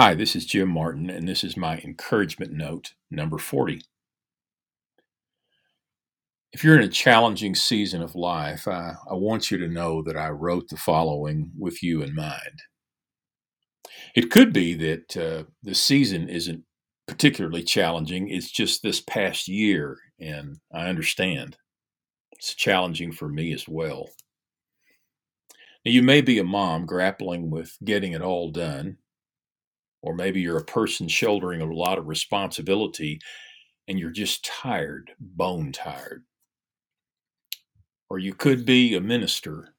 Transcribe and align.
Hi, 0.00 0.14
this 0.14 0.36
is 0.36 0.46
Jim 0.46 0.68
Martin, 0.68 1.10
and 1.10 1.26
this 1.26 1.42
is 1.42 1.56
my 1.56 1.78
encouragement 1.78 2.52
note 2.52 2.92
number 3.10 3.36
40. 3.36 3.80
If 6.52 6.62
you're 6.62 6.76
in 6.76 6.84
a 6.84 6.88
challenging 6.88 7.56
season 7.56 8.00
of 8.00 8.14
life, 8.14 8.68
I, 8.68 8.94
I, 9.10 9.14
want 9.14 9.50
you 9.50 9.58
to 9.58 9.66
know 9.66 10.04
that 10.04 10.16
I 10.16 10.28
wrote 10.28 10.68
the 10.68 10.76
following 10.76 11.50
with 11.58 11.82
you 11.82 12.02
in 12.02 12.14
mind. 12.14 12.62
It 14.14 14.30
could 14.30 14.52
be 14.52 14.74
that 14.74 15.16
uh, 15.16 15.50
the 15.64 15.74
season 15.74 16.28
isn't 16.28 16.62
particularly 17.08 17.64
challenging, 17.64 18.28
it's 18.28 18.52
just 18.52 18.84
this 18.84 19.00
past 19.00 19.48
year, 19.48 19.98
and 20.20 20.58
I 20.72 20.86
understand. 20.86 21.56
It's 22.30 22.54
challenging 22.54 23.10
for 23.10 23.28
me 23.28 23.52
as 23.52 23.66
well. 23.66 24.10
Now, 25.84 25.90
you 25.90 26.04
may 26.04 26.20
be 26.20 26.38
a 26.38 26.44
mom 26.44 26.86
grappling 26.86 27.50
with 27.50 27.76
getting 27.84 28.12
it 28.12 28.22
all 28.22 28.52
done 28.52 28.98
or 30.02 30.14
maybe 30.14 30.40
you're 30.40 30.58
a 30.58 30.64
person 30.64 31.08
shouldering 31.08 31.60
a 31.60 31.72
lot 31.72 31.98
of 31.98 32.08
responsibility 32.08 33.20
and 33.88 33.98
you're 33.98 34.10
just 34.10 34.44
tired, 34.44 35.12
bone 35.18 35.72
tired. 35.72 36.24
Or 38.10 38.18
you 38.18 38.34
could 38.34 38.64
be 38.64 38.94
a 38.94 39.00
minister 39.00 39.74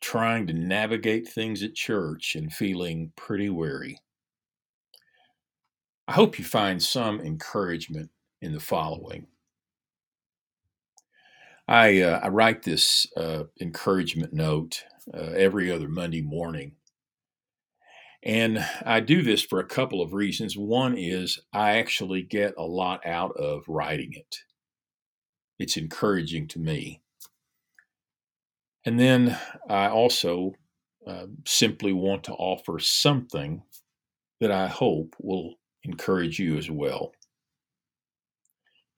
trying 0.00 0.46
to 0.46 0.52
navigate 0.52 1.28
things 1.28 1.62
at 1.62 1.74
church 1.74 2.34
and 2.34 2.52
feeling 2.52 3.12
pretty 3.16 3.50
weary. 3.50 3.98
I 6.08 6.12
hope 6.12 6.38
you 6.38 6.44
find 6.44 6.82
some 6.82 7.20
encouragement 7.20 8.10
in 8.40 8.52
the 8.52 8.60
following. 8.60 9.26
I, 11.68 12.00
uh, 12.00 12.20
I 12.24 12.28
write 12.28 12.62
this 12.62 13.06
uh, 13.16 13.44
encouragement 13.60 14.32
note 14.32 14.82
uh, 15.14 15.32
every 15.36 15.70
other 15.70 15.88
Monday 15.88 16.22
morning 16.22 16.72
and 18.22 18.64
I 18.84 19.00
do 19.00 19.22
this 19.22 19.42
for 19.42 19.60
a 19.60 19.66
couple 19.66 20.02
of 20.02 20.12
reasons. 20.12 20.56
One 20.56 20.96
is 20.96 21.40
I 21.52 21.78
actually 21.78 22.22
get 22.22 22.54
a 22.58 22.64
lot 22.64 23.06
out 23.06 23.36
of 23.36 23.64
writing 23.68 24.12
it, 24.12 24.36
it's 25.58 25.76
encouraging 25.76 26.48
to 26.48 26.58
me. 26.58 27.00
And 28.86 28.98
then 28.98 29.38
I 29.68 29.88
also 29.88 30.54
uh, 31.06 31.26
simply 31.46 31.92
want 31.92 32.24
to 32.24 32.32
offer 32.32 32.78
something 32.78 33.62
that 34.40 34.50
I 34.50 34.68
hope 34.68 35.14
will 35.18 35.56
encourage 35.84 36.38
you 36.38 36.56
as 36.56 36.70
well. 36.70 37.12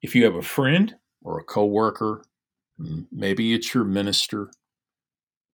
If 0.03 0.14
you 0.14 0.25
have 0.25 0.34
a 0.34 0.42
friend 0.42 0.95
or 1.20 1.39
a 1.39 1.45
coworker, 1.45 2.25
maybe 2.79 3.55
it's 3.55 3.75
your 3.75 3.84
minister, 3.84 4.51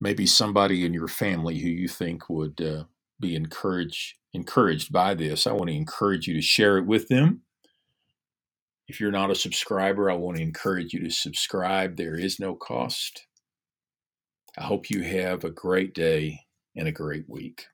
maybe 0.01 0.27
somebody 0.27 0.85
in 0.85 0.95
your 0.95 1.09
family 1.09 1.59
who 1.59 1.69
you 1.69 1.89
think 1.89 2.29
would 2.29 2.61
uh, 2.61 2.85
be 3.21 3.37
encouraged 3.37 4.15
encouraged 4.33 4.93
by 4.93 5.15
this, 5.15 5.47
I 5.47 5.53
want 5.53 5.71
to 5.71 5.77
encourage 5.77 6.27
you 6.27 6.35
to 6.35 6.43
share 6.43 6.79
it 6.79 6.87
with 6.87 7.09
them. 7.09 7.43
If 8.87 9.01
you're 9.01 9.11
not 9.11 9.31
a 9.31 9.35
subscriber, 9.35 10.11
I 10.11 10.15
want 10.15 10.37
to 10.37 10.43
encourage 10.43 10.93
you 10.93 11.01
to 11.01 11.11
subscribe. 11.11 11.97
There 11.97 12.17
is 12.17 12.41
no 12.41 12.55
cost. 12.55 13.27
I 14.57 14.65
hope 14.65 14.91
you 14.91 15.03
have 15.03 15.45
a 15.45 15.51
great 15.51 15.95
day 15.95 16.41
and 16.77 16.89
a 16.89 16.93
great 16.93 17.29
week. 17.29 17.67